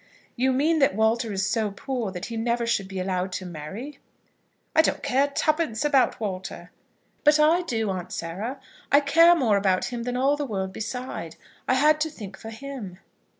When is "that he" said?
2.11-2.35